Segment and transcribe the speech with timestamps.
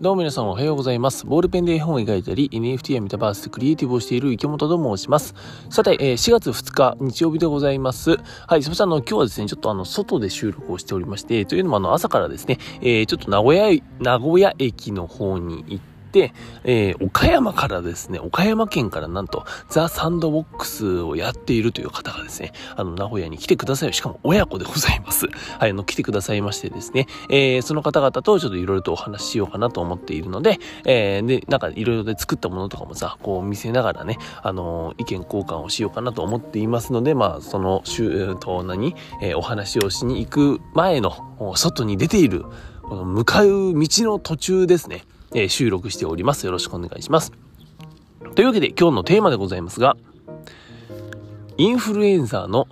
[0.00, 1.26] どうも皆さんおはようございます。
[1.26, 5.34] ボールペンで絵本を描いたり、NFT やメタバースでクリエイティブをしている池本と申します。
[5.70, 8.16] さて、えー、4月2日日曜日でございます。
[8.46, 15.97] はい、すみませんあの、今日はですね、ちょっとあの、外で収録をしておりまして、というのもあの、朝からですね、えー、ちょっと名古屋、名古屋駅の方に行って、
[16.64, 23.92] えー、岡山からですね、岡山県からなんと、ザ・サンドボックスをやっているという方がですね、あの、名古屋に来てください。
[23.92, 25.26] しかも親子でございます。
[25.58, 41.12] はい、あの、来てくださいましてですね、えー、その方々とちょっといろいろとお話ししようかなと思っているので、えー、で、なんかいろいろで作ったものとかもさ、こう見せながらね、あの、意見交換をしようかなと思っていますので、まあ、その、週と何、えー、お話をしに行く前の、
[41.54, 42.44] 外に出ている、
[42.82, 45.04] この向かう道の途中ですね。
[45.34, 46.46] え、収録しております。
[46.46, 47.32] よろしくお願いします。
[48.34, 49.96] というわけで今日のテーマでございますが、
[51.56, 52.68] インフルエンザーの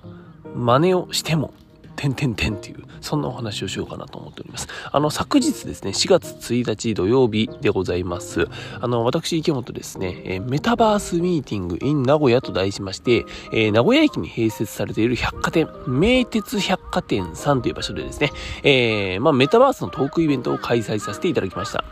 [0.54, 1.52] 真似をしても、
[1.96, 4.68] てんてんてんっていう、そんなお話をしようかなと思っております。
[4.92, 8.48] あの、昨日ですね、4月1日土曜日でございます。
[8.80, 18.30] あの、私、池本ですね、えメタバースミーティング in 名古屋と題しまして、えー、名古屋駅に併設されている百貨店、名鉄百貨店さんという場所でですね、
[18.62, 21.84] えー、まあ、メタバースのトークイベントを開催させていただきました。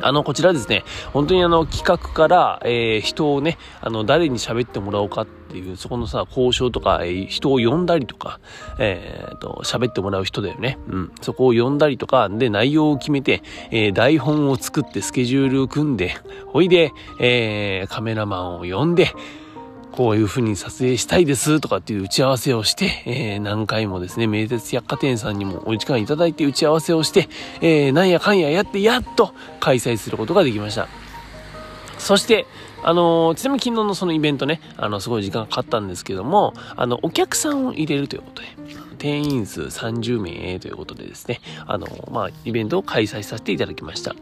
[0.00, 8.40] あの、こちらですね、本当にあの、企画から、えー、人をね、あの、誰に喋ってもらおうかっていう、そこのさ、交渉とか、えー、人を呼んだりとか、
[8.78, 10.78] えー、と、喋ってもらう人だよね。
[10.88, 11.12] うん。
[11.20, 19.12] そこを呼んだりとか、で、内容を決めて、えー、台本を作ってスケジュールを組んで、ほいで、えー、カメラマンを呼んで、
[19.92, 27.28] こういう風に撮影したいですとかっていう打ち合わせをして、えー、何回もですね、名鉄百貨店さんにもお時間いただいて打ち合わせをして、
[27.60, 30.88] えー、なんやかんややって、やっと開催することができました。
[31.98, 32.46] そして、
[32.82, 38.48] あのー、ちなみに昨日のそのイベントね、あの、すごい時間がかかったんですけども、あの、お客さんを入れるということで、
[38.98, 44.16] 定員数30名ということでですね、あの、まあ、イベントを開催させていただきました。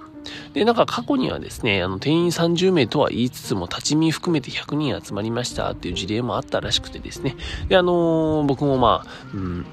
[0.53, 7.37] で、なんか過去にはですね、あの、定員30名とは言いつつも、立ち見含めて100人集まりましたっていう事例もあったらしくてですね。
[7.69, 9.67] で、あのー、僕もまあ、うん、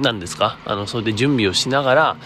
[0.00, 0.58] 何ですか？
[0.64, 2.16] あの、それで準備をしながら、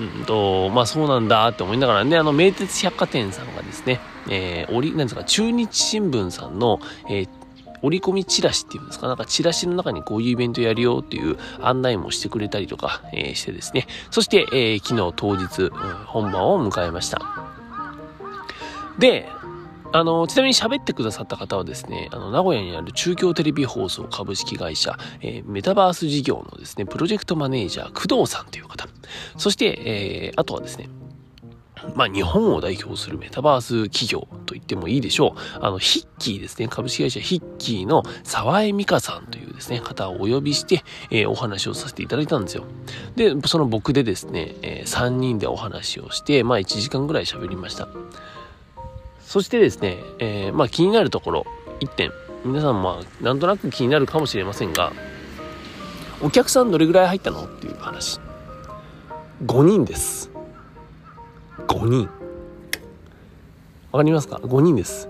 [0.00, 7.28] うんと、まあそうなんだって思いながらね、あの、名鉄百貨店さんがですね、えー、折、なんですか、中日新聞さんの、えー、
[7.84, 13.86] 折り込みチラシっていうんですか、なんかチラシの中にこういうイベントやるよっていう案内もしてくれたりとか、えー、してですね。
[14.10, 15.70] そして、えー、昨日当日、
[16.06, 17.20] 本番を迎えました。
[18.98, 19.28] で、
[19.92, 28.88] あの、ちなみに喋ってくださった方はですね、あの、名古屋にある中京テレビ放送株式会社、えー、メタバース事業のですね、プロジェクトマネージャー、工藤さんという方。
[29.36, 30.88] そして、えー、あとはですね、
[31.94, 35.58] まあ、日本を代表するメタバース企業と言ってもいいでしょう。
[35.60, 36.68] あの、ヒッキーですね。
[36.68, 42.64] 株式会社ヒッキーの沢江美香さんというですね、方をお呼びして、えー、お話をさせていただいたんですよ。
[43.16, 47.88] で、その僕でですね、えー、3人でお話をして、まあ、1時間ぐらい喋りました。
[49.20, 51.46] そしてですね、えー、まあ、気になるところ、
[51.80, 52.12] 1点。
[52.44, 54.92] 皆さんまあ、なんとなく気になるかもしれませんが、
[56.22, 58.20] お客さんどれぐらい入ったのっていう話。
[59.46, 60.33] 5人です。
[61.84, 62.08] 5人。
[63.92, 65.08] わかりますか ?5 人です。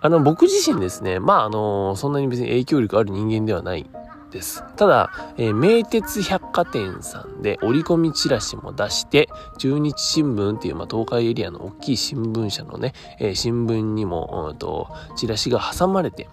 [0.00, 3.88] あの、僕自身ですね、まあ、あの、そんなに別に影響力ある人間ではない
[4.30, 4.64] です。
[4.76, 16.28] ただ、えー、名鉄百貨店さんで折り込みチラシも出して、中日新聞っていう、まあ、東海エリアの大きい新聞社のね、えー、新聞にも、うんと、チラシが挟まれて、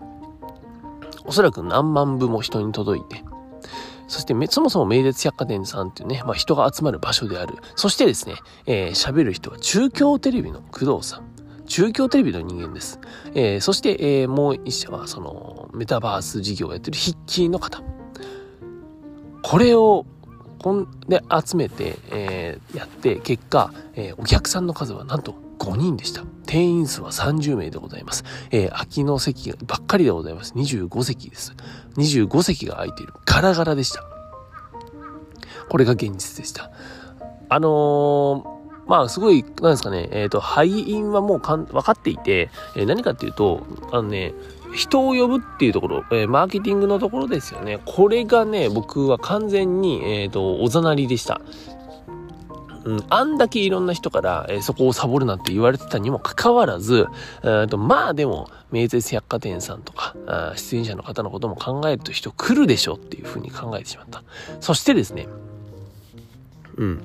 [1.26, 3.24] おそらく何万部も人に届いて、
[4.10, 7.56] そして、そもそも名鉄百貨店さんっていうね、まあ、人が集まる場所である。
[7.76, 11.30] そしてですね、えー、喋る人は中京テレビの工藤さん。
[11.68, 13.00] 中京テレビの人間です。
[13.36, 17.84] えー、そして、えー、もう一社は、その、メタバース事業をやってるヒッキーの方。
[19.44, 20.08] これを、
[20.58, 26.24] こんで集めて、えー、やって、結果、え、お客さんの数はなんと5人でした。
[26.46, 28.24] 定員数は30名でございます。
[28.52, 30.54] えー、空きの席ばっかりでございます。
[30.56, 31.54] 25席です。
[31.98, 33.14] 25席が空いている。
[33.26, 34.04] ガラガラでした。
[35.70, 36.72] これが現実でした。
[37.50, 38.60] あのー
[38.90, 43.62] まあ、すごい、なんですかね、えっ、ー、と、敗因はもうかん分かっていて、えー、何かっていうと、
[43.92, 44.34] あのね、
[44.74, 47.80] 人を呼ぶっていうところ、えー、マーケティングのところですよね。
[47.86, 51.40] これがね、僕は完全に、えっ、と、おざなりでした。
[52.90, 57.06] うん、あんだけいろんな人から、えー、そこをサボるなって言われてたにもかかわらず、
[57.44, 60.16] えとまあでも、名鉄百貨店さんとか、
[60.56, 64.24] 出演者の方のことも考えると人来るでしょっていうふうに考えてしまった。
[64.60, 65.28] そしてですね、
[66.78, 67.02] うん。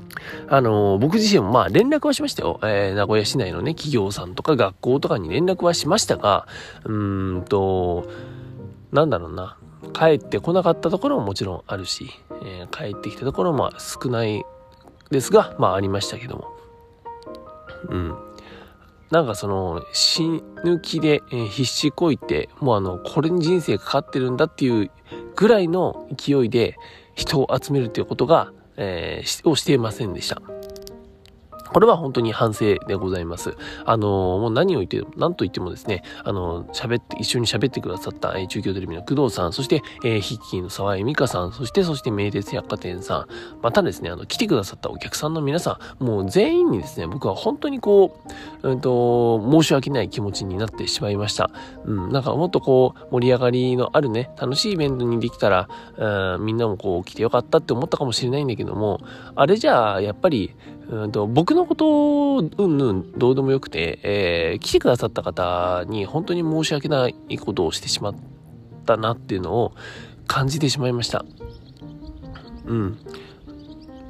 [0.49, 2.61] あのー、僕自身もまあ連絡はしましたよ。
[2.63, 6.47] えー、名古屋市内のね、企業さんとか学校とかに連絡はしましたが、
[6.85, 8.09] うーんと、
[8.93, 9.59] なんだろうな。
[9.93, 12.09] 帰ってこなかったところももちろんあるし、
[12.45, 14.45] えー、帰ってきたところも少ない
[15.11, 16.49] ですが、まあありましたけども。
[17.89, 18.15] うん。
[19.11, 24.91] なんかその、死ぬ気で、必死こいて、もうあの、これに人生かかってるんだっていう
[25.37, 26.77] ぐらいの勢いで
[27.15, 30.43] 人を集めるということが、えー、をしていませんでした。
[31.75, 33.57] これは本当に反省でございます。
[33.85, 48.21] あのもう何を言って、何と言ってもですね、あの喋って、一緒に喋ってくださった、中京テレビの工藤さん、そして、えー、ヒッキーの沢井美香さん、そして、そして、名鉄百貨店さん、またですね、あの、来てくださったお客さんの皆さん、もう全員にですね、僕は本当にこ
[48.63, 51.51] う、うんと、申し訳ない気持ちになってしまいました。
[51.87, 59.01] うん、なんかもっとこう、盛り上がりのあるね、楽しいイベントにできたら、うん、みんなもこう、来てよかったって思ったかもしれないんだけども、
[59.35, 60.55] あれじゃあ、やっぱり、
[60.89, 68.15] うんと僕のことうんぬんどうでもよくて、えー、来てくださった方に本当に申し訳ないことをしてしまっ
[68.85, 69.73] たなっていうのを
[70.27, 71.25] 感じてしまいました。
[72.67, 72.99] うん。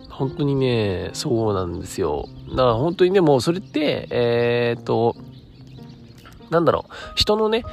[0.09, 2.29] 本当にね、そうなんですよ。
[2.51, 5.17] だから本当にね、もうそれって、えー、っと、
[6.51, 7.65] なんだろう、人のね、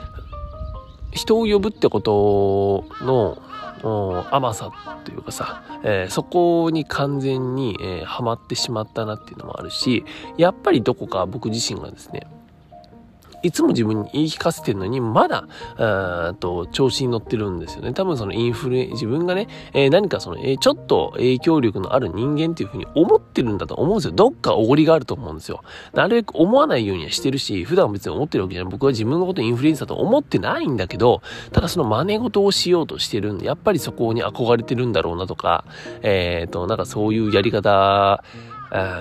[1.12, 3.38] 人を呼ぶってことの、
[3.83, 10.06] 甘さっていうかさ、えー、そこに完全に、えー、ハマってしまったなっていうのもあるし、
[10.38, 12.28] やっぱりどこか僕自身がですね、
[13.43, 15.47] いつも自分に言い聞かせてるのに、まだ、
[15.77, 17.93] あと、調子に乗ってるんですよね。
[17.93, 24.11] 多分そのインフル、自分がね、えー、何かその、えー、ちょっと影響力のある人間っていうふうに思ってるんだと思うんですよ。
[24.13, 25.63] どっかおごりがあると思うんですよ。
[25.93, 28.71] なるべく思わないようにはしてるし、普段別に思ってるわけじゃない。
[28.71, 31.21] 僕は自分のことインフルエンサーと思ってないんだけど、
[31.51, 35.65] ただその真似事をしようとしてるんで、やっぱりそこに憧れてるんだろうなとか、
[36.01, 38.23] えっ、ー、と、なんかそういうやり方、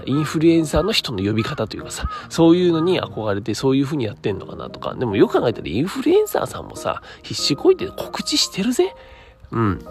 [0.06, 8.94] インフルエンサーの人の呼び方というかさ、そういうのに憧れてそういう風にやってんのかなとか、でもよく考えたらインフルエンサーさんもさ、必死こいて告知してるぜ。
[9.52, 9.84] うん。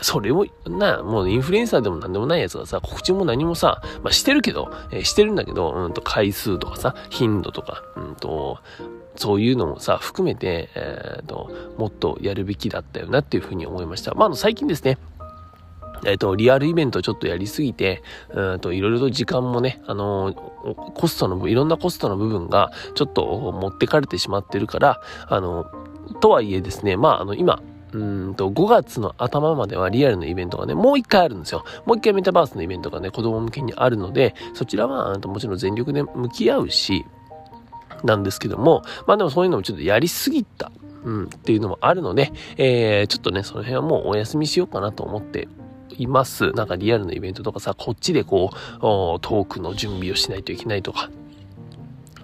[0.00, 8.58] それを、な、もうインフルエンサーでも何でもないやつがさ、告知も何もさ、まあしてるけど、えー、してるんだけど、うんと回数とかさ、頻度とか、うんと、
[9.16, 14.14] そういうのもさ、含めて、えっ、ー、と、もっとやるべきだったよなっていうふうに思いました。
[14.14, 14.96] まあ、あの、最近ですね、
[16.04, 25.66] えっ、と、リアルイベントちょっとやりすぎて、うんと、いろいろと時間もね、あのー、コストの、いろんなコストの部分が、ちょっと持ってかれてしまってるから、あの、
[26.20, 27.62] とはいえですね、まあ、あの、今、
[27.92, 31.64] うんと、5月の頭まではリアルのイベントがね、もう一回あるんですよ。
[31.84, 37.04] もう一回メタバースのイベントがね、子供向けにあるので、そちらは、もちろん全力で向き合うし、
[38.04, 40.72] なんですけども、まあでもそういうのもちょっとやりすぎた、
[41.04, 45.48] うん、っていうのもあるので、えー、ちょっとね、その辺はもうお休みしようかなと思って
[45.98, 46.52] います。
[46.52, 51.10] なんかリアルなイベントとかさ、こっちでこう、トークの準備をしないといけないとか、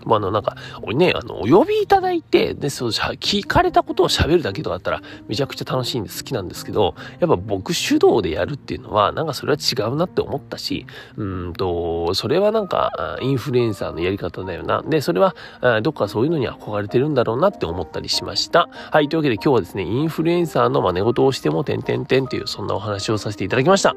[0.08, 0.56] まあ、あの、なんか、
[0.94, 14.82] ね、あの、お呼びいただいて、で、そう、聞かれたことを喋るだけとかだったら、めちゃくちゃ楽しいんで好きなんですけど、やっぱ僕主導でやるっていうのは、なんかそれは違うなって思ったし、うんと、それはなんか、インフルエンサーのやり方だよな。
[14.82, 15.34] で、それは、
[15.82, 18.68] どっかそういうのに憧れてるんだろうなって思ったりしました。
[18.90, 23.94] はい、というわけで今日はですね、インフルエンサーの真似事をしても、てんてんてんっていう、そんなお話をさせていただきました。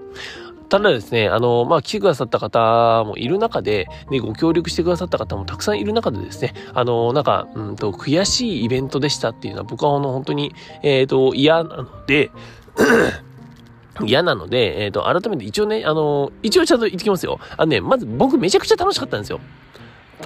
[0.72, 12.32] ただですね、あの、まあ、来てくださった方もいる中で、ね、ご協力してくださった方もたくさんいる中でですね、あの、なんか、うんと、悔しいイベントでしたっていうのは僕はあの、本当に、えっ、ー、と、嫌なので、
[14.06, 17.42] 嫌なので、えっ、ー、と、改めて一応ね、あの、一応ちゃんと言ってきますよ。
[17.58, 19.42] あのね、まず僕めちゃくちゃ楽しかったんですよ。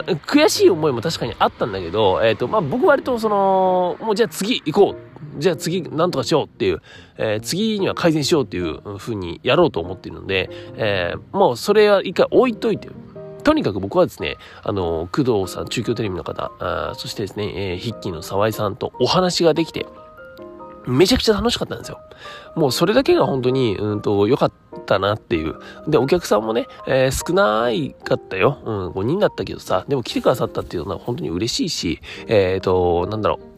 [0.04, 5.16] 悔しい思いも確かにあったんだけど、えっ、ー、と、まあ、僕割とその、もうじゃあ次行こう。
[5.38, 6.82] じゃあ次なんとかしようっていう、
[7.18, 12.90] えー、次には改善しようっていう風にやろうと思っているので、えー、もうそれは一回置いといて、
[13.44, 19.86] とにかく僕はですね、あの、工藤さん、中京テレビの方、あそしてですね、えー、筆記の沢井さんとお話ができて、
[20.88, 22.00] めちゃくちゃ楽しかったんですよ。
[22.56, 24.52] もうそれだけが本当に、うんと、良かっ
[24.86, 25.56] たなっていう。
[25.88, 28.60] で、お客さんもね、えー、少ないかったよ。
[28.64, 33.55] うん、5人だったけどさ、でも来てくださったっていうのは本当に嬉しいし、えっ、ー、と、なんだろう。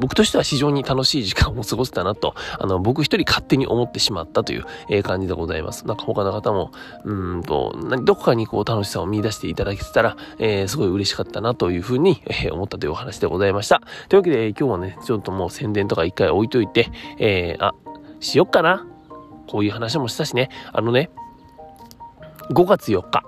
[0.00, 5.86] 僕としては非常に楽しい時間を過ごせたなと、 あの、僕一人勝手に思ってしまったという、え感じでございます。
[5.86, 6.72] なんか他の方も、
[7.04, 13.80] うんと、どこかにこう楽しさを見出していただけてたら、えー、すごい嬉しかったなというふうに、え、思ったというお話でございました。
[14.08, 17.74] というわけで、今日はね、ちょっともう宣伝とか一回置いといて、えー、あ、
[18.20, 18.86] しよっかな。
[19.48, 21.10] こういう話もしたしね、あのね、
[22.52, 23.24] 5月4日、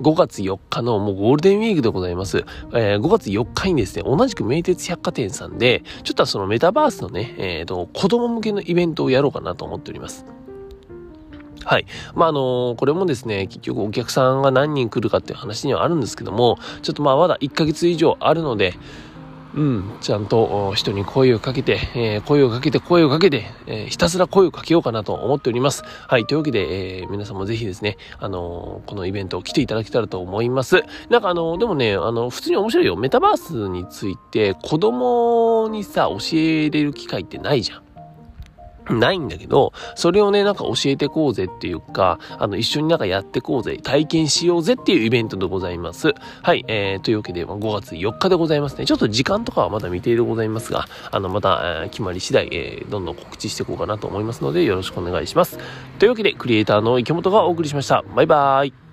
[0.00, 2.44] 5月4日のもうゴールデンウィークでございます。
[2.72, 10.24] えー、5月4日にですね、同じく名鉄百貨店さんで、ちょっとそのメタバースのね、えっ、ー、と、子供向けのイベントをやろうかなと思っております。
[11.64, 11.86] はい。
[12.14, 18.74] まあ、あのこれもですね、結局お客さんが何人来るかっていう話にはあるんですけども、ちょっとまあまだ1ヶ月以上あるので、
[19.54, 25.82] うん、ちゃんと人に声をかけて、えー、声をかけて、声をかけて、えー、ひたすら声をかけようかなと思っております。
[25.84, 30.82] はい、というわけで、えー、皆さんもぜひですね、あのこのイベントを来ていただけたらと思います。
[31.08, 32.96] なんかあのでもね、あの、普通に面白いよ。
[32.96, 37.87] メタバースについて子供にさ、教えれる機会ってないじゃん。
[38.90, 46.14] ないんだけど、それをね、なんか教えてこうぜっていうか、あの、一緒になんかやってこうぜ、体験しようぜっていうイベントでございます。
[46.42, 48.86] はい、えー、というわけで、5月4日でございますね。
[48.86, 55.58] ちょっと時間とかはまだ未定でございますが、あの、また、えー、決まり次第、えー、どんどん告知していこうかなと思いますので、よろしくお願いします。
[55.98, 58.04] というわけで、クリエイターの池本がお送りしました。
[58.14, 58.87] バイバーイ。